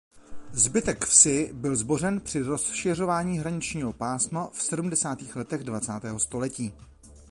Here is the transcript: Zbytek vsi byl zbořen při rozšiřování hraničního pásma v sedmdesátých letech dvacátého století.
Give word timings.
Zbytek 0.53 1.05
vsi 1.05 1.49
byl 1.53 1.75
zbořen 1.75 2.21
při 2.21 2.41
rozšiřování 2.41 3.39
hraničního 3.39 3.93
pásma 3.93 4.47
v 4.49 4.61
sedmdesátých 4.61 5.35
letech 5.35 5.63
dvacátého 5.63 6.19
století. 6.19 6.73